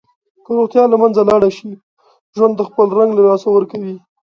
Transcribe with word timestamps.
که 0.43 0.51
روغتیا 0.57 0.83
له 0.91 0.97
منځه 1.01 1.21
لاړه 1.29 1.49
شي، 1.57 1.71
ژوند 2.35 2.67
خپل 2.69 2.87
رنګ 2.97 3.11
له 3.15 3.23
لاسه 3.27 3.47
ورکوي. 3.51 3.95